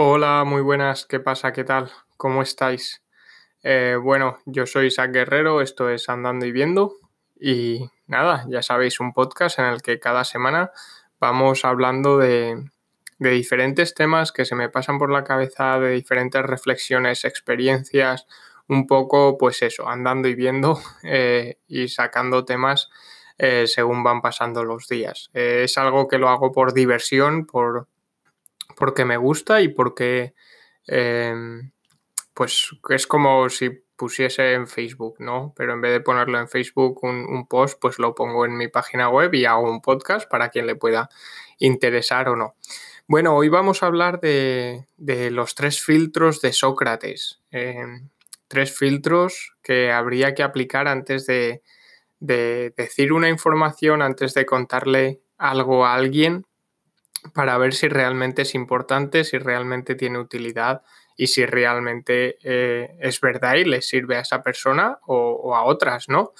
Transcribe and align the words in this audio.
Hola, 0.00 0.44
muy 0.44 0.62
buenas, 0.62 1.06
¿qué 1.06 1.18
pasa? 1.18 1.52
¿Qué 1.52 1.64
tal? 1.64 1.90
¿Cómo 2.16 2.40
estáis? 2.40 3.02
Eh, 3.64 3.96
bueno, 4.00 4.38
yo 4.46 4.64
soy 4.64 4.86
Isaac 4.86 5.10
Guerrero, 5.12 5.60
esto 5.60 5.90
es 5.90 6.08
Andando 6.08 6.46
y 6.46 6.52
Viendo 6.52 6.94
y 7.34 7.90
nada, 8.06 8.46
ya 8.48 8.62
sabéis, 8.62 9.00
un 9.00 9.12
podcast 9.12 9.58
en 9.58 9.64
el 9.64 9.82
que 9.82 9.98
cada 9.98 10.22
semana 10.22 10.70
vamos 11.18 11.64
hablando 11.64 12.16
de, 12.16 12.70
diferentes 13.18 13.92
temas 13.92 14.30
que 14.30 14.44
se 14.44 14.54
me 14.54 14.68
pasan 14.68 15.00
por 15.00 15.10
la 15.10 15.24
cabeza, 15.24 15.80
de 15.80 15.90
diferentes 15.90 16.42
reflexiones, 16.42 17.24
experiencias, 17.24 18.28
un 18.68 18.86
poco 18.86 19.36
pues 19.36 19.62
eso, 19.62 19.88
andando 19.88 20.28
y 20.28 20.36
viendo 20.36 20.78
eh, 21.02 21.58
y 21.66 21.88
sacando 21.88 22.44
temas 22.44 22.88
eh, 23.36 23.64
según 23.66 24.04
van 24.04 24.20
pasando 24.20 24.62
los 24.62 24.86
días. 24.86 25.28
es 25.32 25.76
algo 25.76 26.06
que 26.06 26.18
lo 26.18 26.28
hago 26.28 26.52
por 26.52 26.72
diversión, 26.72 27.46
por 27.46 27.88
porque 28.76 29.04
me 29.04 29.16
gusta 29.16 29.60
y 29.60 29.68
porque 29.68 30.34
em, 30.86 31.70
pues 32.34 32.70
es 32.90 33.06
como 33.06 33.48
si 33.48 33.70
pusiese 33.96 34.52
en 34.52 34.68
Facebook, 34.68 35.16
¿no? 35.18 35.52
Pero 35.56 35.72
en 35.72 35.80
vez 35.80 35.92
de 35.92 36.00
ponerlo 36.00 36.38
en 36.38 36.48
Facebook 36.48 37.02
un, 37.02 37.48
post, 37.48 37.78
pues 37.80 37.98
lo 37.98 38.14
pongo 38.14 38.46
en 38.46 38.56
mi 38.56 38.68
página 38.68 39.08
web 39.08 39.34
y 39.34 39.44
hago 39.44 39.68
un 39.68 39.82
podcast 39.82 40.30
para 40.30 40.50
quien 40.50 40.68
le 40.68 40.76
pueda 40.76 41.08
interesar 41.58 42.28
o 42.28 42.36
no. 42.36 42.54
Bueno, 43.08 43.34
hoy 43.34 43.48
vamos 43.48 43.82
a 43.82 43.86
hablar 43.86 44.20
de, 44.20 44.86
los 45.32 45.56
tres 45.56 45.82
filtros 45.82 46.40
de 46.40 46.52
Sócrates. 46.52 47.40
Em, 47.50 48.08
tres 48.46 48.76
filtros 48.76 49.56
que 49.62 49.90
habría 49.90 50.34
que 50.34 50.44
aplicar 50.44 50.86
antes 50.86 51.26
de, 51.26 51.62
de 52.20 52.72
decir 52.76 53.12
una 53.12 53.28
información, 53.28 54.00
antes 54.00 54.32
de 54.34 54.46
contarle 54.46 55.20
algo 55.38 55.84
a 55.84 55.94
alguien 55.94 56.46
para 57.34 57.58
ver 57.58 57.74
si 57.74 57.88
realmente 57.88 58.42
es 58.42 58.54
importante, 58.54 59.24
si 59.24 59.38
realmente 59.38 59.94
tiene 59.94 60.18
utilidad 60.18 60.82
y 61.16 61.26
si 61.26 61.44
realmente 61.44 62.38
eh, 62.42 62.96
es 63.00 63.20
verdad 63.20 63.54
y 63.54 63.64
le 63.64 63.82
sirve 63.82 64.16
a 64.16 64.20
esa 64.20 64.42
persona 64.42 64.98
o, 65.06 65.54
a 65.56 65.64
otras, 65.64 66.08
¿no? 66.08 66.32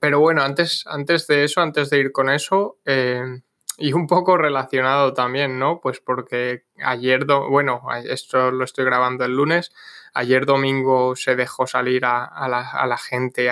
pero 0.00 0.20
bueno, 0.20 0.42
antes, 0.42 0.84
antes 0.86 1.26
de 1.26 1.44
eso, 1.44 1.60
antes 1.60 1.90
de 1.90 1.98
ir 1.98 2.12
con 2.12 2.30
eso, 2.30 2.78
eh, 2.86 3.42
y 3.78 3.92
un 3.92 4.06
poco 4.06 4.38
relacionado 4.38 5.12
también, 5.12 5.58
¿no? 5.58 5.80
Pues 5.80 6.00
porque 6.00 6.64
ayer, 6.82 7.26
bueno, 7.26 7.82
esto 8.08 8.50
lo 8.50 8.64
estoy 8.64 8.86
grabando 8.86 9.24
el 9.24 9.36
lunes, 9.36 9.70
ayer 10.14 10.46
domingo 10.46 11.14
se 11.14 11.36
dejó 11.36 11.66
salir 11.66 12.06
a, 12.06 12.48
la, 12.48 12.96
gente 12.96 13.50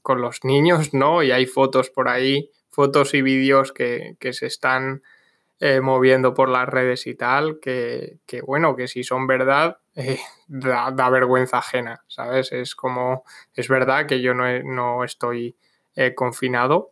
con 0.00 0.22
los 0.22 0.44
niños, 0.44 0.94
¿no? 0.94 1.22
Y 1.22 1.30
hay 1.30 1.44
fotos 1.46 1.90
por 1.90 2.08
ahí, 2.08 2.50
fotos 2.70 3.12
y 3.12 3.20
vídeos 3.20 3.72
que, 3.72 4.16
que 4.18 4.32
se 4.32 4.46
están 4.46 5.02
eh, 5.64 5.80
moviendo 5.80 6.34
por 6.34 6.48
las 6.48 6.68
redes 6.68 7.06
y 7.06 7.14
tal, 7.14 7.60
que, 7.60 8.18
bueno, 8.44 8.74
que 8.74 8.88
si 8.88 9.04
son 9.04 9.28
verdad, 9.28 9.78
eh, 9.94 10.18
da, 10.48 11.08
vergüenza 11.08 11.58
ajena, 11.58 12.02
¿sabes? 12.08 12.50
Es 12.50 12.74
como, 12.74 13.22
es 13.54 13.68
verdad 13.68 14.06
que 14.06 14.20
yo 14.20 14.34
no, 14.34 14.44
no 14.64 15.04
estoy 15.04 15.56
eh, 15.94 16.16
confinado 16.16 16.90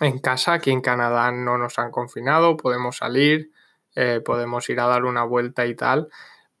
en 0.00 0.18
casa, 0.18 0.54
aquí 0.54 0.72
en 0.72 0.80
Canadá 0.80 1.30
no 1.30 1.56
nos 1.56 1.78
han 1.78 1.92
confinado, 1.92 2.56
podemos 2.56 2.96
salir, 2.96 3.52
podemos 4.24 4.68
ir 4.68 4.80
a 4.80 4.88
dar 4.88 5.04
una 5.04 5.22
vuelta 5.22 5.64
y 5.66 5.76
tal, 5.76 6.08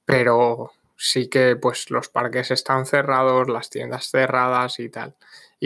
pero 0.04 0.70
sí 0.96 1.28
que 1.28 1.56
pues 1.56 1.90
los 1.90 2.08
parques 2.08 2.50
están 2.50 2.86
cerrados, 2.86 3.48
las 3.48 3.70
tiendas 3.70 4.10
cerradas 4.10 4.78
y 4.80 4.88
tal 4.88 5.16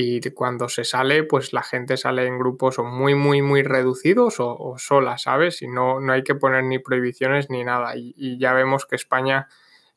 y 0.01 0.21
cuando 0.31 0.69
se 0.69 0.85
sale, 0.85 1.25
pues 1.25 1.53
la 1.53 1.65
gente 1.65 1.97
sale 1.97 2.25
en 2.25 2.39
grupos 2.39 2.79
o 2.79 2.85
muy, 2.85 3.17
muy, 3.17 3.43
muy 3.43 3.65
reducidos 3.65 4.37
o, 4.39 4.77
sola, 4.79 5.19
¿sabes? 5.19 5.61
Y 5.61 5.67
no, 5.67 5.99
no 5.99 6.13
hay 6.13 6.23
que 6.23 6.37
poner 6.37 6.63
ni 6.63 6.79
prohibiciones 6.79 7.51
ni 7.51 7.65
nada. 7.65 7.95
Y, 7.97 8.39
ya 8.39 8.53
vemos 8.53 8.87
que 8.87 8.95
España 8.95 9.49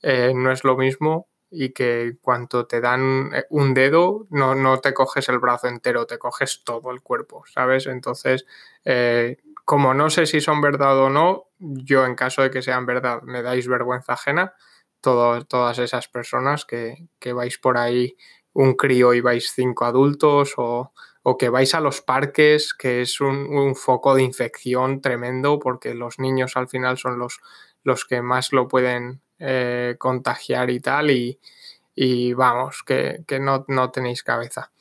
eh, 0.02 0.34
no 0.34 0.52
es 0.52 0.64
lo 0.64 0.76
mismo 0.76 1.28
y 1.52 1.70
que 1.70 2.18
cuando 2.20 2.66
te 2.66 2.82
dan 2.82 3.30
eh, 3.32 3.46
un 3.52 3.76
dedo 3.76 4.26
no, 4.32 4.56
no, 4.56 4.80
te 4.80 4.92
coges 4.92 5.30
el 5.30 5.38
brazo 5.38 5.68
entero, 5.68 6.08
te 6.08 6.18
coges 6.18 6.64
todo 6.64 6.90
el 6.90 7.02
cuerpo, 7.02 7.44
¿sabes? 7.46 7.86
Entonces, 7.86 8.48
eh, 8.86 9.38
como 9.66 9.94
no 9.94 10.10
sé 10.10 10.26
si 10.26 10.42
son 10.42 10.62
verdad 10.62 10.98
o 10.98 11.12
no, 11.12 11.50
yo 11.60 12.08
en 12.08 12.16
caso 12.16 12.42
de 12.42 12.50
que 12.50 12.64
sean 12.64 12.88
verdad 12.88 13.22
me 13.22 13.44
dais 13.44 13.68
vergüenza 13.68 14.14
ajena, 14.14 14.56
todas 15.02 15.80
esas 15.80 16.08
personas 16.08 16.66
que, 16.66 17.08
que 17.20 17.34
vais 17.34 17.58
por 17.58 17.78
ahí 17.78 18.16
un 18.54 18.74
crío 18.74 19.14
y 19.14 19.22
vais 19.22 19.52
cinco 19.54 19.86
adultos 19.86 20.54
o, 20.58 20.94
que 21.38 21.50
vais 21.50 21.74
a 21.76 21.80
los 21.80 22.02
parques, 22.02 22.74
que 22.74 23.02
es 23.02 23.22
un, 23.22 23.76
foco 23.76 24.16
de 24.16 24.24
infección 24.24 25.02
tremendo 25.02 25.60
porque 25.60 25.94
los 25.94 26.20
niños 26.20 26.58
al 26.58 26.68
final 26.68 26.98
son 26.98 27.20
los, 27.20 27.40
los 27.84 28.06
que 28.06 28.22
más 28.22 28.52
lo 28.52 28.68
pueden 28.68 29.22
eh, 29.40 29.96
contagiar 30.00 30.70
y 30.70 30.80
tal 30.80 31.12
y, 31.12 32.34
vamos, 32.34 32.84
que, 32.86 33.24
no, 33.40 33.92
tenéis 33.92 34.24
cabeza. 34.24 34.72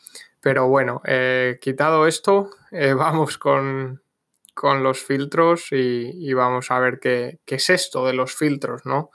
Pero 0.40 0.68
bueno, 0.68 1.02
eh, 1.04 1.58
quitado 1.60 2.06
esto, 2.06 2.50
eh, 2.70 2.94
vamos 2.94 3.38
con, 3.38 4.02
los 4.62 5.02
filtros 5.02 5.68
y, 5.72 6.32
vamos 6.34 6.70
a 6.70 6.78
ver 6.80 7.00
qué, 7.00 7.38
qué, 7.44 7.54
es 7.56 7.70
esto 7.70 8.06
de 8.06 8.12
los 8.14 8.34
filtros, 8.34 8.84
¿no? 8.84 9.10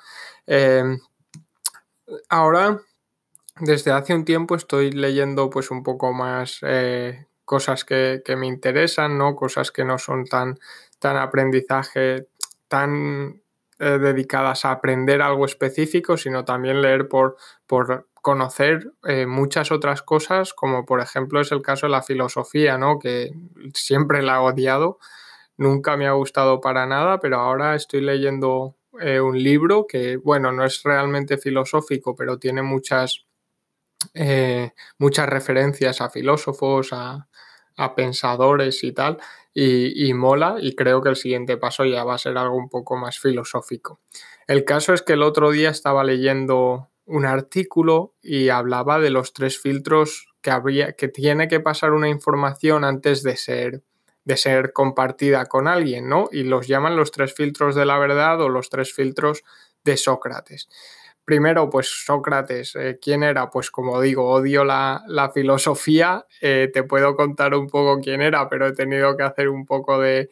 Ahora 2.29 2.81
desde 3.59 3.91
hace 3.91 4.13
un 4.13 4.25
tiempo 4.25 4.55
estoy 4.55 4.91
leyendo 4.91 5.49
pues 5.49 5.71
un 5.71 5.81
poco 5.83 6.11
más 6.11 6.59
eh, 6.61 7.27
cosas 7.45 7.85
que, 7.85 8.21
me 8.37 8.47
interesan, 8.47 9.17
¿no? 9.17 9.35
Cosas 9.35 9.71
que 9.71 9.85
no 9.85 9.97
son 9.97 10.25
tan, 10.25 10.59
tan 10.99 11.15
aprendizaje, 11.15 12.27
tan 12.67 13.41
eh, 13.79 13.97
dedicadas 13.99 14.65
a 14.65 14.71
aprender 14.71 15.21
algo 15.21 15.45
específico, 15.45 16.17
sino 16.17 16.43
también 16.43 16.81
leer 16.81 17.07
por, 17.07 17.37
por 17.65 18.07
conocer 18.21 18.91
eh, 19.03 19.25
muchas 19.25 19.71
otras 19.71 20.01
cosas, 20.01 20.53
como 20.53 20.85
por 20.85 20.99
ejemplo 20.99 21.39
es 21.39 21.51
el 21.51 21.61
caso 21.61 21.85
de 21.85 21.91
la 21.91 22.01
filosofía, 22.01 22.77
¿no? 22.77 22.99
Que 22.99 23.31
siempre 23.73 24.21
la 24.21 24.35
he 24.35 24.39
odiado, 24.39 24.97
nunca 25.55 25.95
me 25.95 26.07
ha 26.07 26.11
gustado 26.11 26.59
para 26.59 26.85
nada, 26.87 27.19
pero 27.19 27.39
ahora 27.39 27.75
estoy 27.75 28.01
leyendo 28.01 28.75
un 29.21 29.41
libro 29.41 29.85
que, 29.87 30.17
bueno, 30.17 30.51
no 30.51 30.65
es 30.65 30.81
realmente 30.83 31.37
filosófico, 31.37 32.15
pero 32.15 32.39
tiene 32.39 32.61
muchas 32.61 33.25
eh, 34.13 34.71
muchas 34.97 35.27
referencias 35.27 36.01
a 36.01 36.09
filósofos, 36.09 36.89
a, 36.91 37.27
pensadores 37.95 38.83
y 38.83 38.93
tal, 38.93 39.17
y, 39.53 40.13
mola, 40.13 40.57
y 40.61 40.75
creo 40.75 41.01
que 41.01 41.09
el 41.09 41.15
siguiente 41.17 41.57
paso 41.57 41.83
ya 41.83 42.05
va 42.05 42.15
a 42.15 42.17
ser 42.17 42.37
algo 42.37 42.55
un 42.55 42.69
poco 42.69 42.95
más 42.95 43.19
filosófico. 43.19 43.99
El 44.47 44.63
caso 44.63 44.93
es 44.93 45.01
que 45.01 45.13
el 45.13 45.23
otro 45.23 45.51
día 45.51 45.71
estaba 45.71 46.03
leyendo 46.05 46.89
un 47.05 47.25
artículo 47.25 48.15
y 48.21 48.49
hablaba 48.49 48.99
de 48.99 49.09
los 49.09 49.33
tres 49.33 49.59
filtros 49.59 50.27
que, 50.41 50.51
habría, 50.51 50.93
que 50.93 51.09
tiene 51.09 51.49
que 51.49 51.59
pasar 51.59 51.91
una 51.91 52.07
información 52.07 52.85
antes 52.85 53.23
de 53.23 53.35
ser, 53.35 53.83
de 54.25 54.37
ser 54.37 54.73
compartida 54.73 55.45
con 55.45 55.67
alguien, 55.67 56.09
¿no? 56.09 56.27
Y 56.31 56.43
los 56.43 56.67
llaman 56.67 56.97
los 56.97 57.11
tres 57.11 57.33
filtros 57.33 57.75
de 57.75 57.85
la 57.85 57.97
verdad 57.97 58.41
o 58.41 58.49
los 58.49 58.69
tres 58.69 58.91
filtros 58.93 59.43
de 59.83 59.97
Sócrates. 59.97 60.67
Primero, 61.23 61.69
pues 61.69 61.87
Sócrates, 62.05 62.75
eh, 62.75 62.99
¿quién 63.01 63.23
era? 63.23 63.49
Pues 63.49 63.71
como 63.71 64.01
digo, 64.01 64.29
odio 64.29 64.63
la, 64.63 65.31
filosofía, 65.33 66.25
eh, 66.41 66.69
te 66.71 66.83
puedo 66.83 67.15
contar 67.15 67.55
un 67.55 67.67
poco 67.67 67.99
quién 67.99 68.21
era, 68.21 68.49
pero 68.49 68.67
he 68.67 68.73
tenido 68.73 69.15
que 69.15 69.23
hacer 69.23 69.49
un 69.49 69.65
poco 69.65 69.99
de, 69.99 70.29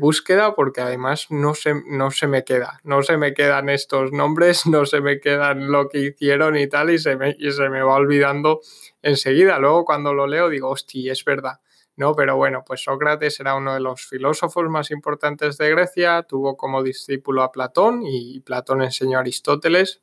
búsqueda 0.00 0.56
porque 0.56 0.80
además 0.80 1.28
no 1.30 1.54
se, 1.54 1.74
no 1.86 2.10
se 2.10 2.26
me 2.26 2.42
queda, 2.42 2.80
no 2.82 3.04
se 3.04 3.16
me 3.16 3.34
quedan 3.34 3.68
estos 3.68 4.10
nombres, 4.10 4.66
no 4.66 4.84
se 4.84 5.00
me 5.00 5.20
quedan 5.20 5.70
lo 5.70 5.88
que 5.88 6.00
hicieron 6.00 6.56
y 6.56 6.68
tal, 6.68 6.90
y 6.90 6.98
se 6.98 7.14
me, 7.14 7.36
y 7.38 7.52
se 7.52 7.68
me 7.68 7.82
va 7.82 7.94
olvidando 7.94 8.60
enseguida. 9.00 9.60
Luego 9.60 9.84
cuando 9.84 10.12
lo 10.12 10.26
leo 10.26 10.48
digo, 10.48 10.70
hostia, 10.70 11.12
es 11.12 11.24
verdad. 11.24 11.60
¿No? 11.96 12.14
Pero 12.14 12.36
bueno, 12.36 12.64
pues 12.66 12.82
Sócrates 12.82 13.38
era 13.40 13.54
uno 13.54 13.74
de 13.74 13.80
los 13.80 14.06
filósofos 14.06 14.68
más 14.68 14.90
importantes 14.90 15.58
de 15.58 15.70
Grecia, 15.70 16.22
tuvo 16.22 16.56
como 16.56 16.82
discípulo 16.82 17.42
a 17.42 17.52
Platón 17.52 18.02
y 18.04 18.40
Platón 18.40 18.82
enseñó 18.82 19.18
a 19.18 19.20
Aristóteles. 19.20 20.00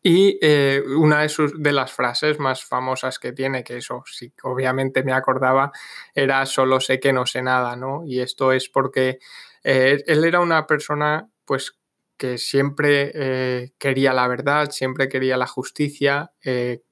Y 0.00 0.38
eh, 0.42 0.80
una 0.96 1.22
de, 1.22 1.28
sus, 1.28 1.60
de 1.60 1.72
las 1.72 1.92
frases 1.92 2.38
más 2.38 2.64
famosas 2.64 3.18
que 3.18 3.32
tiene, 3.32 3.64
que 3.64 3.78
eso 3.78 4.04
sí, 4.06 4.32
obviamente 4.44 5.02
me 5.02 5.12
acordaba, 5.12 5.72
era 6.14 6.46
solo 6.46 6.80
sé 6.80 7.00
que 7.00 7.12
no 7.12 7.26
sé 7.26 7.42
nada, 7.42 7.74
¿no? 7.74 8.04
Y 8.04 8.20
esto 8.20 8.52
es 8.52 8.68
porque 8.68 9.18
eh, 9.64 10.02
él 10.06 10.24
era 10.24 10.40
una 10.40 10.66
persona, 10.66 11.28
pues, 11.44 11.76
que 12.22 12.38
siempre 12.38 13.10
eh, 13.14 13.72
quería 13.80 14.12
la 14.12 14.28
verdad, 14.28 14.70
siempre 14.70 15.08
quería 15.08 15.36
la 15.36 15.48
justicia, 15.48 16.32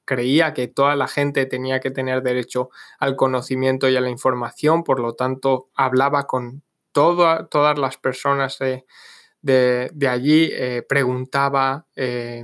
creía 0.05 0.55
que 0.55 0.67
toda 0.67 0.97
la 0.97 1.07
gente 1.07 1.47
tenía 1.47 1.79
que 1.79 1.93
tener 1.93 2.25
derecho 2.25 2.71
al 2.99 3.15
conocimiento 3.15 3.89
y 3.89 3.95
a 3.95 4.01
la 4.01 4.11
información, 4.11 4.83
por 4.83 4.99
lo 4.99 5.15
tanto 5.15 5.69
hablaba 5.77 6.27
con 6.27 6.65
todas 6.91 7.79
las 7.79 7.97
personas 7.97 8.59
de, 8.59 10.09
allí, 10.09 10.51
eh, 10.53 10.85
preguntaba 10.89 11.87
eh, 11.95 12.43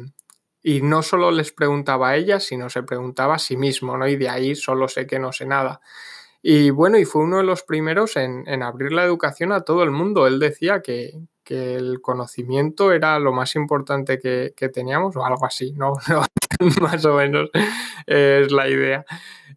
y 0.62 0.80
no 0.80 1.02
solo 1.02 1.32
les 1.32 1.50
preguntaba 1.50 2.10
a 2.10 2.16
ellas, 2.16 2.44
sino 2.44 2.70
se 2.70 2.84
preguntaba 2.84 3.34
a 3.34 3.40
sí 3.40 3.56
mismo, 3.56 3.96
¿no? 3.96 4.06
Y 4.06 4.14
de 4.14 4.28
ahí 4.28 4.54
solo 4.54 4.86
sé 4.86 5.08
que 5.08 5.18
no 5.18 5.32
sé 5.32 5.44
nada. 5.44 5.80
Y 6.48 6.70
bueno, 6.70 6.96
y 6.96 7.04
fue 7.04 7.24
uno 7.24 7.38
de 7.38 7.42
los 7.42 7.64
primeros 7.64 8.14
en, 8.14 8.62
abrir 8.62 8.92
la 8.92 9.02
educación 9.02 9.50
a 9.50 9.62
todo 9.62 9.82
el 9.82 9.90
mundo. 9.90 10.28
Él 10.28 10.38
decía 10.38 10.80
que, 10.80 11.18
el 11.44 12.00
conocimiento 12.00 12.92
era 12.92 13.18
lo 13.18 13.32
más 13.32 13.56
importante 13.56 14.20
que, 14.20 14.68
teníamos, 14.68 15.16
o 15.16 15.24
algo 15.24 15.44
así, 15.44 15.72
¿no? 15.72 15.94
más 16.80 17.04
o 17.04 17.14
menos 17.14 17.50
es 18.06 18.52
la 18.52 18.68
idea. 18.68 19.04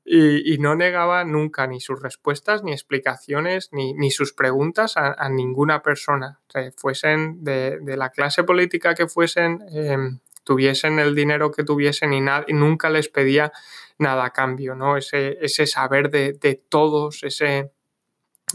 Y, 0.03 0.57
no 0.57 0.75
negaba 0.75 1.23
nunca 1.25 1.67
ni 1.67 1.79
sus 1.79 2.01
respuestas, 2.01 2.63
ni 2.63 2.71
explicaciones, 2.71 3.69
ni, 3.71 4.09
sus 4.09 4.33
preguntas 4.33 4.97
a, 4.97 5.29
ninguna 5.29 5.83
persona. 5.83 6.39
fuesen 6.75 7.43
de, 7.43 7.77
la 7.85 8.09
clase 8.09 8.43
política 8.43 8.95
que 8.95 9.07
fuesen, 9.07 9.59
em, 9.71 10.21
tuviesen 10.49 10.97
el 10.97 11.13
dinero 11.13 11.51
que 11.51 11.63
tuviesen 11.63 12.11
y, 12.11 12.17
y, 12.47 12.53
nunca 12.53 12.89
les 12.89 13.07
pedía 13.07 13.51
nada 13.99 14.25
a 14.25 14.31
cambio, 14.31 14.73
¿no? 14.73 14.97
Ese, 14.97 15.37
ese 15.41 15.67
saber 15.67 16.09
de, 16.09 16.63
todos, 16.69 17.21
ese, 17.21 17.71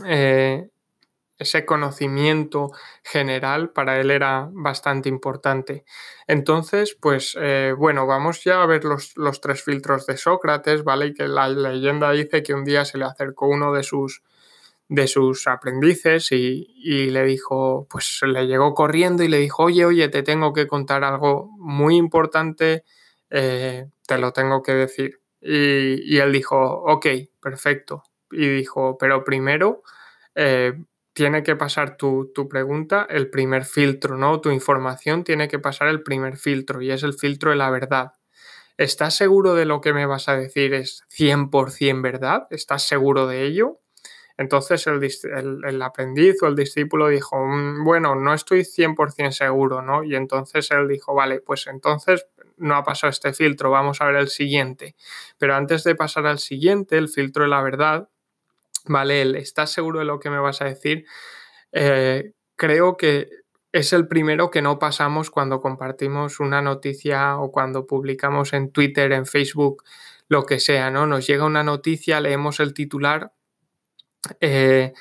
eh, 0.05 0.69
ese 1.39 1.65
conocimiento 1.65 2.73
general 3.05 3.71
para 3.71 4.01
él 4.01 4.11
era 4.11 4.49
bastante 4.51 5.09
importante. 5.09 5.85
Entonces, 6.27 6.97
pues 7.01 7.39
eh, 7.41 7.73
bueno, 7.79 8.09
vamos 8.09 8.43
ya 8.43 8.61
a 8.61 8.67
ver 8.67 8.83
los, 8.85 9.17
los, 9.17 9.41
tres 9.41 9.63
filtros 9.63 10.05
de 10.07 10.17
Sócrates, 10.17 10.83
¿vale? 10.83 11.07
Y 11.07 11.15
que 11.15 11.29
la 11.29 11.49
leyenda 11.49 12.11
dice 12.11 12.43
que 12.43 12.55
un 12.55 12.65
día 12.65 12.85
se 12.85 12.99
le 12.99 13.05
acercó 13.05 13.47
uno 13.47 13.73
de 13.73 13.85
sus, 13.85 14.25
de 14.89 15.07
sus 15.07 15.47
aprendices 15.47 16.31
y, 16.33 17.11
le 17.11 17.25
dijo, 17.25 17.87
pues 17.91 18.21
le 18.23 18.47
llegó 18.47 18.75
corriendo 18.75 19.23
y 19.23 19.29
le 19.29 19.39
dijo, 19.39 19.65
oye, 19.65 19.85
oye, 19.85 20.09
te 20.09 20.23
tengo 20.23 20.53
que 20.53 20.67
contar 20.67 21.05
algo 21.05 21.51
muy 21.59 21.97
importante, 21.97 22.85
eh, 23.31 23.87
te 24.07 24.19
lo 24.19 24.33
tengo 24.33 24.63
que 24.63 24.73
decir. 24.73 25.21
Y, 25.41 26.19
él 26.19 26.33
dijo, 26.33 26.57
ok, 26.59 27.07
perfecto. 27.41 28.03
Y 28.31 28.49
dijo, 28.49 28.97
pero 28.99 29.25
primero 29.25 29.83
eh, 30.35 30.75
tiene 31.13 31.43
que 31.43 31.57
pasar 31.57 31.97
tu, 31.97 32.33
pregunta, 32.51 33.07
el 33.09 33.31
primer 33.31 33.65
filtro, 33.65 34.17
¿no? 34.17 34.41
Tu 34.41 34.51
información 34.51 35.25
tiene 35.25 35.49
que 35.49 35.59
pasar 35.59 35.89
el 35.89 36.03
primer 36.03 36.37
filtro 36.37 36.83
y 36.83 36.91
es 36.91 37.03
el 37.03 37.15
filtro 37.15 37.51
de 37.51 37.57
la 37.57 37.71
verdad. 37.71 38.13
¿Estás 38.77 39.17
seguro 39.17 39.55
de 39.55 39.67
lo 39.67 39.81
que 39.81 39.93
me 39.93 40.07
vas 40.07 40.29
a 40.29 40.37
decir 40.37 40.75
es 40.75 41.05
100% 41.09 42.03
verdad? 42.03 42.49
¿Estás 42.51 42.83
seguro 42.83 43.29
de 43.29 43.45
ello? 43.45 43.81
Entonces 44.37 44.87
el, 44.87 45.83
aprendiz 45.83 46.43
o 46.43 46.49
el 46.49 46.57
discípulo 46.57 47.09
dijo, 47.09 47.37
mm, 47.39 47.85
bueno, 47.85 48.15
no 48.17 48.35
estoy 48.35 48.65
100% 48.65 49.31
seguro, 49.33 49.81
¿no? 49.81 50.03
Y 50.03 50.17
entonces 50.17 50.71
él 50.73 50.89
dijo, 50.89 51.15
vale, 51.15 51.41
pues 51.41 51.67
entonces 51.69 52.27
no 52.57 52.77
ha 52.77 52.85
pasado 52.85 53.11
este 53.11 53.33
filtro, 53.33 53.71
vamos 53.71 54.01
a 54.01 54.07
ver 54.07 54.17
el 54.17 54.29
siguiente. 54.29 54.97
Pero 55.39 55.55
antes 55.55 55.85
de 55.85 55.95
pasar 55.95 56.27
al 56.27 56.39
siguiente, 56.39 56.99
el 56.99 57.09
filtro 57.09 57.45
de 57.45 57.51
la 57.51 57.63
verdad, 57.63 58.09
¿vale? 58.87 59.39
¿estás 59.39 59.71
seguro 59.73 60.01
de 60.01 60.05
lo 60.05 60.19
que 60.21 60.31
me 60.31 60.39
vas 60.39 60.61
a 60.63 60.67
decir? 60.67 61.07
Eh, 61.73 62.33
creo 62.57 62.97
que 62.97 63.29
es 63.73 63.93
el 63.93 64.07
primero 64.07 64.51
que 64.51 64.63
no 64.63 64.79
pasamos 64.79 65.31
cuando 65.31 65.61
compartimos 65.61 66.39
una 66.39 66.63
noticia 66.63 67.39
o 67.39 67.51
cuando 67.51 67.87
publicamos 67.87 68.53
en 68.53 68.71
Twitter, 68.71 69.13
en 69.13 69.27
Facebook, 69.27 69.83
lo 70.29 70.45
que 70.47 70.61
sea, 70.61 70.91
¿no? 70.91 71.07
Nos 71.07 71.27
llega 71.27 71.45
una 71.45 71.65
noticia, 71.65 72.21
leemos 72.21 72.61
el 72.61 72.73
titular. 72.73 73.33
Eh, 74.41 74.93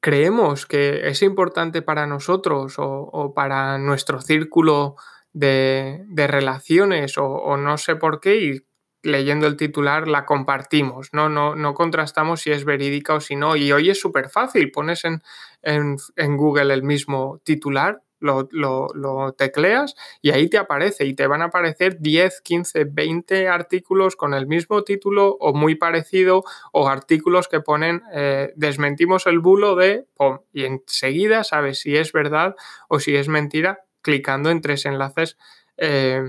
creemos 0.00 0.66
que 0.66 1.08
es 1.08 1.22
importante 1.22 1.82
para 1.82 2.06
nosotros 2.06 2.74
o 2.78 3.32
para 3.34 3.78
nuestro 3.78 4.20
círculo 4.20 4.96
de, 5.32 6.04
relaciones 6.28 7.16
o, 7.18 7.56
no 7.56 7.78
sé 7.78 7.96
por 7.96 8.20
qué 8.20 8.36
y 8.36 8.66
leyendo 9.02 9.46
el 9.46 9.56
titular 9.56 10.06
la 10.06 10.24
compartimos, 10.24 11.08
¿no? 11.12 11.28
No, 11.28 11.56
no 11.56 11.74
contrastamos 11.74 12.40
si 12.40 12.52
es 12.52 12.64
verídica 12.64 13.14
o 13.14 13.20
si 13.20 13.34
no. 13.34 13.56
Y 13.56 13.72
hoy 13.72 13.90
es 13.90 14.00
súper 14.00 14.28
fácil, 14.28 14.70
pones 14.70 15.04
en, 15.04 15.22
en, 15.62 16.36
Google 16.36 16.72
el 16.72 16.84
mismo 16.84 17.40
titular, 17.44 18.00
lo, 18.22 19.34
tecleas 19.36 19.94
y 20.20 20.30
ahí 20.30 20.48
te 20.48 20.58
aparece 20.58 21.04
y 21.04 21.14
te 21.14 21.26
van 21.26 21.42
a 21.42 21.46
aparecer 21.46 21.98
10, 21.98 22.40
15, 22.40 22.84
20 22.84 23.48
artículos 23.48 24.16
con 24.16 24.34
el 24.34 24.46
mismo 24.46 24.84
título 24.84 25.36
o 25.40 25.52
muy 25.52 25.74
parecido 25.74 26.44
o 26.72 26.88
artículos 26.88 27.48
que 27.48 27.60
ponen 27.60 28.02
eh, 28.14 28.52
desmentimos 28.56 29.26
el 29.26 29.40
bulo 29.40 29.76
de 29.76 30.06
POM 30.16 30.40
y 30.52 30.64
enseguida 30.64 31.44
sabes 31.44 31.80
si 31.80 31.96
es 31.96 32.12
verdad 32.12 32.54
o 32.88 33.00
si 33.00 33.16
es 33.16 33.28
mentira 33.28 33.80
clicando 34.02 34.50
en 34.50 34.60
tres 34.60 34.84
enlaces. 34.84 35.38
Eh, 35.76 36.22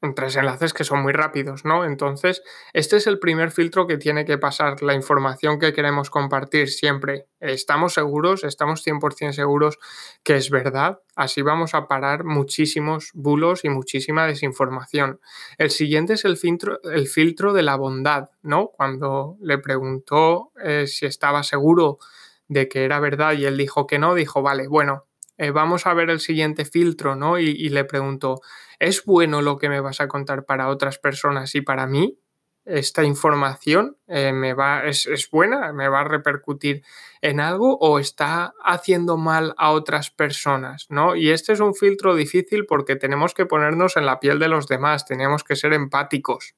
en 0.00 0.14
tres 0.14 0.36
enlaces 0.36 0.72
que 0.72 0.84
son 0.84 1.02
muy 1.02 1.12
rápidos, 1.12 1.64
¿no? 1.64 1.84
Entonces, 1.84 2.42
este 2.72 2.96
es 2.96 3.06
el 3.06 3.18
primer 3.18 3.50
filtro 3.50 3.86
que 3.86 3.98
tiene 3.98 4.24
que 4.24 4.38
pasar 4.38 4.80
la 4.82 4.94
información 4.94 5.58
que 5.58 5.72
queremos 5.72 6.08
compartir 6.10 6.68
siempre. 6.68 7.26
¿Estamos 7.40 7.94
seguros? 7.94 8.44
¿Estamos 8.44 8.86
100% 8.86 9.32
seguros 9.32 9.78
que 10.22 10.36
es 10.36 10.50
verdad? 10.50 11.00
Así 11.16 11.42
vamos 11.42 11.74
a 11.74 11.88
parar 11.88 12.24
muchísimos 12.24 13.10
bulos 13.12 13.64
y 13.64 13.70
muchísima 13.70 14.26
desinformación. 14.26 15.20
El 15.58 15.70
siguiente 15.70 16.12
es 16.14 16.24
el 16.24 16.36
filtro, 16.36 16.80
el 16.84 17.08
filtro 17.08 17.52
de 17.52 17.62
la 17.62 17.76
bondad, 17.76 18.30
¿no? 18.42 18.68
Cuando 18.68 19.36
le 19.40 19.58
preguntó 19.58 20.52
eh, 20.62 20.86
si 20.86 21.06
estaba 21.06 21.42
seguro 21.42 21.98
de 22.46 22.68
que 22.68 22.84
era 22.84 23.00
verdad 23.00 23.32
y 23.32 23.44
él 23.44 23.56
dijo 23.56 23.86
que 23.86 23.98
no, 23.98 24.14
dijo, 24.14 24.42
vale, 24.42 24.68
bueno, 24.68 25.08
eh, 25.38 25.52
vamos 25.52 25.86
a 25.86 25.94
ver 25.94 26.10
el 26.10 26.18
siguiente 26.18 26.64
filtro, 26.64 27.14
¿no? 27.14 27.38
Y, 27.38 27.68
le 27.68 27.84
pregunto, 27.84 28.40
¿es 28.78 29.04
bueno 29.04 29.42
lo 29.42 29.58
que 29.58 29.68
me 29.68 29.80
vas 29.80 30.00
a 30.00 30.08
contar 30.08 30.44
para 30.44 30.68
otras 30.68 30.98
personas 30.98 31.54
y 31.54 31.60
para 31.60 31.86
mí? 31.86 32.18
¿Esta 32.64 33.02
información 33.02 33.96
eh, 34.08 34.32
me 34.32 34.52
va, 34.52 34.84
es, 34.84 35.06
es, 35.06 35.30
buena? 35.30 35.72
¿Me 35.72 35.88
va 35.88 36.00
a 36.00 36.04
repercutir 36.04 36.82
en 37.22 37.40
algo 37.40 37.78
o 37.78 37.98
está 37.98 38.52
haciendo 38.62 39.16
mal 39.16 39.54
a 39.56 39.70
otras 39.70 40.10
personas? 40.10 40.86
¿no? 40.90 41.16
Y 41.16 41.30
este 41.30 41.54
es 41.54 41.60
un 41.60 41.74
filtro 41.74 42.14
difícil 42.14 42.66
porque 42.66 42.96
tenemos 42.96 43.32
que 43.32 43.46
ponernos 43.46 43.96
en 43.96 44.04
la 44.04 44.20
piel 44.20 44.38
de 44.38 44.48
los 44.48 44.68
demás, 44.68 45.06
tenemos 45.06 45.44
que 45.44 45.56
ser 45.56 45.72
empáticos 45.72 46.57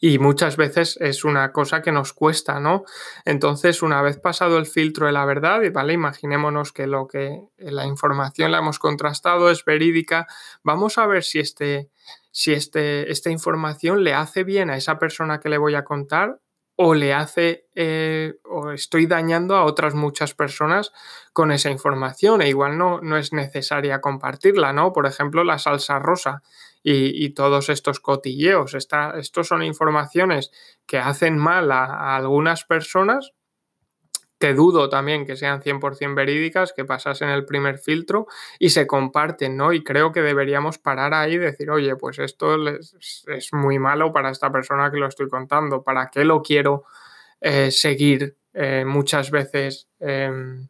y 0.00 0.18
muchas 0.18 0.56
veces 0.56 0.96
es 1.00 1.24
una 1.24 1.52
cosa 1.52 1.82
que 1.82 1.92
nos 1.92 2.12
cuesta, 2.12 2.60
¿no? 2.60 2.84
Entonces, 3.24 3.82
una 3.82 4.02
vez 4.02 4.18
pasado 4.18 4.58
el 4.58 4.66
filtro 4.66 5.06
de 5.06 5.12
la 5.12 5.24
verdad, 5.24 5.60
vale, 5.72 5.92
imaginémonos 5.92 6.72
que 6.72 6.86
lo 6.86 7.06
que 7.06 7.40
la 7.58 7.86
información 7.86 8.52
la 8.52 8.58
hemos 8.58 8.78
contrastado 8.78 9.50
es 9.50 9.64
verídica, 9.64 10.26
vamos 10.62 10.98
a 10.98 11.06
ver 11.06 11.24
si 11.24 11.40
este 11.40 11.90
si 12.30 12.52
este, 12.52 13.10
esta 13.10 13.30
información 13.30 14.04
le 14.04 14.14
hace 14.14 14.44
bien 14.44 14.70
a 14.70 14.76
esa 14.76 14.98
persona 14.98 15.40
que 15.40 15.48
le 15.48 15.58
voy 15.58 15.74
a 15.74 15.84
contar 15.84 16.38
o 16.76 16.94
le 16.94 17.12
hace 17.12 17.66
eh, 17.74 18.34
o 18.44 18.70
estoy 18.70 19.06
dañando 19.06 19.56
a 19.56 19.64
otras 19.64 19.94
muchas 19.94 20.34
personas 20.34 20.92
con 21.32 21.50
esa 21.50 21.70
información 21.70 22.40
e 22.40 22.48
igual 22.48 22.78
no, 22.78 23.00
no 23.00 23.16
es 23.16 23.32
necesaria 23.32 24.00
compartirla, 24.00 24.72
¿no? 24.72 24.92
Por 24.92 25.06
ejemplo, 25.06 25.42
la 25.42 25.58
salsa 25.58 25.98
rosa 25.98 26.42
y, 26.90 27.30
todos 27.30 27.68
estos 27.68 28.00
cotilleos. 28.00 28.74
estos 28.74 29.46
son 29.46 29.62
informaciones 29.62 30.50
que 30.86 30.98
hacen 30.98 31.36
mal 31.36 31.70
a, 31.70 32.16
algunas 32.16 32.64
personas, 32.64 33.32
que 34.38 34.54
dudo 34.54 34.88
también 34.88 35.26
que 35.26 35.36
sean 35.36 35.60
100% 35.60 36.14
verídicas, 36.14 36.72
que 36.72 36.84
pasasen 36.84 37.28
el 37.28 37.44
primer 37.44 37.78
filtro 37.78 38.26
y 38.58 38.70
se 38.70 38.86
comparten, 38.86 39.56
¿no? 39.56 39.72
Y 39.72 39.82
creo 39.82 40.12
que 40.12 40.22
deberíamos 40.22 40.78
parar 40.78 41.12
ahí 41.12 41.34
y 41.34 41.38
decir, 41.38 41.70
oye, 41.70 41.96
pues 41.96 42.20
esto 42.20 42.56
es, 42.68 43.52
muy 43.52 43.78
malo 43.78 44.12
para 44.12 44.30
esta 44.30 44.50
persona 44.52 44.90
que 44.90 44.98
lo 44.98 45.08
estoy 45.08 45.28
contando, 45.28 45.82
¿para 45.82 46.08
qué 46.08 46.24
lo 46.24 46.40
quiero 46.40 46.84
eh, 47.40 47.70
seguir 47.72 48.36
eh, 48.54 48.84
muchas 48.86 49.30
veces? 49.30 49.88
Em, 49.98 50.68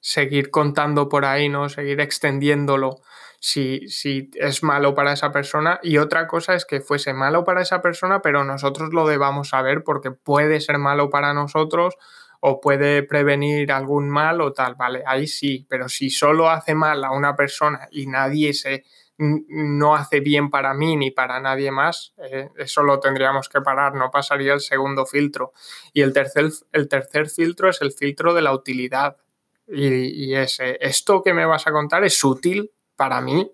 seguir 0.00 0.50
contando 0.50 1.08
por 1.08 1.24
ahí, 1.24 1.48
¿no? 1.48 1.70
Seguir 1.70 1.98
extendiéndolo 2.00 3.00
si, 3.46 3.86
si, 3.88 4.30
es 4.36 4.62
malo 4.62 4.94
para 4.94 5.12
esa 5.12 5.30
persona. 5.30 5.78
Y 5.82 5.98
otra 5.98 6.26
cosa 6.26 6.54
es 6.54 6.64
que 6.64 6.80
fuese 6.80 7.12
malo 7.12 7.44
para 7.44 7.60
esa 7.60 7.82
persona, 7.82 8.22
pero 8.22 8.42
nosotros 8.42 8.94
lo 8.94 9.06
debamos 9.06 9.50
saber 9.50 9.84
porque 9.84 10.10
puede 10.10 10.62
ser 10.62 10.78
malo 10.78 11.10
para 11.10 11.34
nosotros 11.34 11.94
o 12.40 12.58
puede 12.62 13.02
prevenir 13.02 13.70
algún 13.70 14.08
mal 14.08 14.40
o 14.40 14.54
tal, 14.54 14.76
vale, 14.76 15.02
ahí 15.06 15.26
sí, 15.26 15.66
pero 15.68 15.90
si 15.90 16.08
solo 16.08 16.48
hace 16.48 16.74
mal 16.74 17.04
a 17.04 17.10
una 17.10 17.36
persona 17.36 17.86
y 17.90 18.06
nadie 18.06 18.54
se 18.54 18.84
no 19.18 19.94
hace 19.94 20.20
bien 20.20 20.48
para 20.48 20.72
mí 20.72 20.96
ni 20.96 21.10
para 21.10 21.38
nadie 21.38 21.70
más, 21.70 22.14
eh, 22.16 22.48
eso 22.56 22.82
lo 22.82 22.98
tendríamos 22.98 23.50
que 23.50 23.60
parar, 23.60 23.94
no 23.94 24.10
pasaría 24.10 24.54
el 24.54 24.60
segundo 24.60 25.04
filtro. 25.04 25.52
Y 25.92 26.00
el 26.00 26.14
tercer, 26.14 26.50
el 26.72 26.88
tercer 26.88 27.28
filtro 27.28 27.68
es 27.68 27.80
el 27.82 27.92
filtro 27.92 28.32
de 28.32 28.42
la 28.42 28.52
utilidad. 28.52 29.18
Y, 29.68 29.86
y 30.28 30.34
ese, 30.34 30.78
esto 30.80 31.22
que 31.22 31.32
me 31.32 31.46
vas 31.46 31.66
a 31.66 31.72
contar 31.72 32.04
es 32.04 32.22
útil 32.24 32.73
para 32.96 33.20
mí 33.20 33.50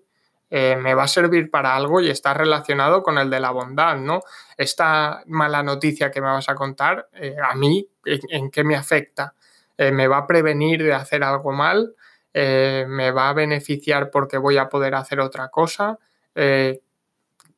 eh, 0.53 0.75
me 0.75 0.93
va 0.93 1.03
a 1.03 1.07
servir 1.07 1.49
para 1.49 1.73
algo 1.77 2.01
y 2.01 2.09
está 2.09 2.33
relacionado 2.33 3.03
con 3.03 3.17
el 3.17 3.29
de 3.29 3.39
la 3.39 3.51
bondad, 3.51 3.95
¿no? 3.95 4.19
Esta 4.57 5.23
mala 5.27 5.63
noticia 5.63 6.11
que 6.11 6.19
me 6.19 6.27
vas 6.27 6.49
a 6.49 6.55
contar, 6.55 7.07
eh, 7.13 7.37
a 7.41 7.55
mí, 7.55 7.87
¿en, 8.03 8.51
qué 8.51 8.65
me 8.65 8.75
afecta? 8.75 9.33
Eh, 9.77 9.93
¿Me 9.93 10.09
va 10.09 10.17
a 10.17 10.27
prevenir 10.27 10.83
de 10.83 10.93
hacer 10.93 11.23
algo 11.23 11.53
mal? 11.53 11.95
¿Me 12.33 13.11
va 13.11 13.29
a 13.29 13.33
beneficiar 13.33 14.09
porque 14.09 14.37
voy 14.37 14.57
a 14.57 14.69
poder 14.69 14.95
hacer 14.95 15.19
otra 15.19 15.49
cosa? 15.49 15.99
¿qué, 16.33 16.79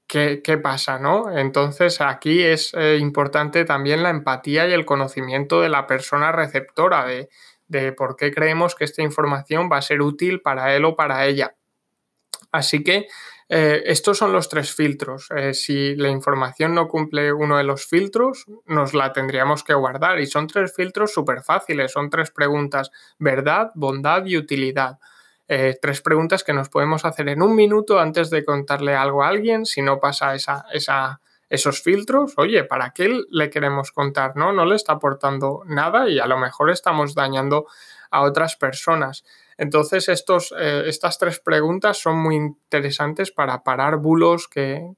¿qué, 0.07 0.57
pasa? 0.57 0.99
¿no? 0.99 1.31
Entonces 1.35 2.01
aquí 2.01 2.41
es 2.41 2.73
importante 2.99 3.65
también 3.65 4.01
la 4.01 4.09
empatía 4.09 4.67
y 4.67 4.73
el 4.73 4.85
conocimiento 4.85 5.61
de 5.61 5.69
la 5.69 5.85
persona 5.85 6.31
receptora, 6.31 7.05
de, 7.05 7.91
por 7.93 8.15
qué 8.15 8.31
creemos 8.31 8.75
que 8.75 8.85
esta 8.85 9.03
información 9.03 9.69
va 9.71 9.77
a 9.77 9.81
ser 9.83 10.01
útil 10.01 10.41
para 10.41 10.75
él 10.75 10.85
o 10.85 10.95
para 10.95 11.25
ella. 11.27 11.55
Así 12.53 12.83
que 12.83 13.07
eh, 13.49 13.81
estos 13.87 14.19
son 14.19 14.31
los 14.31 14.47
tres 14.47 14.73
filtros. 14.73 15.27
Eh, 15.35 15.55
si 15.55 15.95
la 15.95 16.09
información 16.09 16.75
no 16.75 16.87
cumple 16.87 17.33
uno 17.33 17.57
de 17.57 17.63
los 17.63 17.87
filtros, 17.87 18.45
nos 18.67 18.93
la 18.93 19.11
tendríamos 19.11 19.63
que 19.63 19.73
guardar. 19.73 20.19
Y 20.19 20.27
son 20.27 20.45
tres 20.47 20.73
filtros 20.73 21.11
súper 21.11 21.41
fáciles. 21.41 21.91
Son 21.91 22.11
tres 22.11 22.29
preguntas, 22.29 22.91
verdad, 23.17 23.71
bondad 23.73 24.23
y 24.25 24.37
utilidad. 24.37 24.99
Eh, 25.47 25.77
tres 25.81 26.01
preguntas 26.01 26.43
que 26.43 26.53
nos 26.53 26.69
podemos 26.69 27.05
hacer 27.05 27.27
en 27.27 27.41
un 27.41 27.55
minuto 27.55 27.99
antes 27.99 28.29
de 28.29 28.45
contarle 28.45 28.95
algo 28.95 29.23
a 29.23 29.29
alguien 29.29 29.65
si 29.65 29.81
no 29.81 29.99
pasa 29.99 30.35
esa, 30.35 31.19
esos 31.49 31.81
filtros. 31.81 32.33
Oye, 32.37 32.63
¿para 32.65 32.91
qué 32.91 33.19
le 33.31 33.49
queremos 33.49 33.91
contar? 33.91 34.35
No, 34.35 34.53
no 34.53 34.63
le 34.65 34.75
está 34.75 34.93
aportando 34.93 35.63
nada 35.65 36.07
y 36.07 36.19
a 36.19 36.27
lo 36.27 36.37
mejor 36.37 36.69
estamos 36.69 37.15
dañando 37.15 37.65
a 38.11 38.21
otras 38.21 38.55
personas. 38.55 39.25
Entonces, 39.57 40.09
estos, 40.09 40.53
eh, 40.57 40.83
estas 40.87 41.17
tres 41.17 41.39
preguntas 41.39 41.97
son 41.97 42.17
muy 42.17 42.35
interesantes 42.35 43.31
para 43.31 43.63
parar 43.63 43.97
bulos 43.97 44.47
que, 44.47 44.91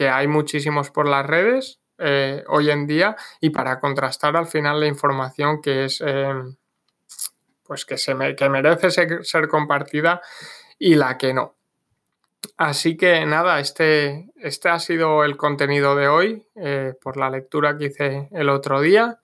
hay 0.00 0.28
muchísimos 0.28 0.90
por 0.90 1.08
las 1.08 1.26
redes 1.26 1.80
eh, 1.98 2.44
hoy 2.46 2.70
en 2.70 2.86
día 2.86 3.16
y 3.40 3.50
para 3.50 3.80
contrastar 3.80 4.36
al 4.36 4.46
final 4.46 4.78
la 4.78 4.86
información 4.86 5.60
que 5.60 5.86
es 5.86 6.00
pues 7.68 7.84
que, 7.84 7.98
se 7.98 8.16
que 8.34 8.48
merece 8.48 8.90
ser, 8.90 9.48
compartida 9.48 10.22
y 10.78 10.94
la 10.94 11.18
que 11.18 11.34
no. 11.34 11.54
Así 12.56 12.96
que 12.96 13.24
nada, 13.26 13.60
este, 13.60 14.30
este 14.36 14.70
ha 14.70 14.80
sido 14.80 15.22
el 15.22 15.36
contenido 15.36 15.94
de 15.94 16.08
hoy 16.08 16.46
eh, 16.56 16.94
por 17.00 17.16
la 17.16 17.30
lectura 17.30 17.76
que 17.76 17.86
hice 17.86 18.28
el 18.32 18.48
otro 18.48 18.80
día. 18.80 19.20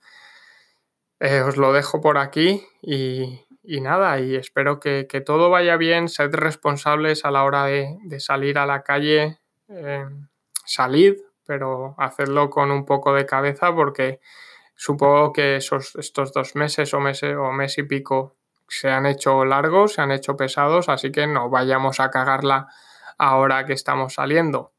Eh, 1.19 1.41
os 1.41 1.57
lo 1.57 1.73
dejo 1.73 2.01
por 2.01 2.17
aquí 2.17 2.63
y, 2.81 3.44
nada, 3.81 4.19
y 4.19 4.35
espero 4.35 4.79
que, 4.79 5.05
todo 5.25 5.49
vaya 5.49 5.77
bien, 5.77 6.09
sed 6.09 6.33
responsables 6.33 7.25
a 7.25 7.31
la 7.31 7.43
hora 7.43 7.65
de, 7.65 8.19
salir 8.19 8.57
a 8.57 8.65
la 8.65 8.83
calle, 8.83 9.39
eh, 9.69 10.05
salid, 10.65 11.15
pero 11.45 11.95
hacedlo 11.97 12.49
con 12.49 12.71
un 12.71 12.85
poco 12.85 13.13
de 13.13 13.25
cabeza 13.25 13.73
porque 13.73 14.19
Supongo 14.75 15.31
que 15.31 15.55
esos, 15.55 15.95
estos 15.95 16.33
dos 16.33 16.55
meses 16.55 16.93
o, 16.93 16.99
meses 16.99 17.35
o 17.37 17.51
mes 17.51 17.77
y 17.77 17.83
pico 17.83 18.35
se 18.67 18.89
han 18.89 19.05
hecho 19.05 19.45
largos, 19.45 19.93
se 19.93 20.01
han 20.01 20.11
hecho 20.11 20.35
pesados, 20.35 20.89
así 20.89 21.11
que 21.11 21.27
no 21.27 21.49
vayamos 21.49 21.99
a 22.01 22.09
cagarla 22.09 22.67
ahora 23.17 23.65
que 23.65 23.73
estamos 23.73 24.15
saliendo. 24.15 24.73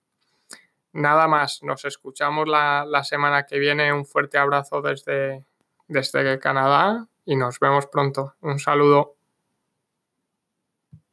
Nada 0.93 1.29
más, 1.29 1.63
nos 1.63 1.85
escuchamos 1.87 2.47
la, 2.47 2.85
la 2.87 3.05
semana 3.05 3.45
que 3.45 3.59
viene. 3.59 3.93
Un 3.93 4.05
fuerte 4.05 4.39
abrazo 4.39 4.83
desde, 4.83 5.47
desde 5.89 6.39
Canadá 6.39 7.07
y 7.27 7.37
nos 7.37 7.61
vemos 7.61 7.87
pronto. 7.89 8.35
Un 8.41 8.59
saludo. 8.59 9.16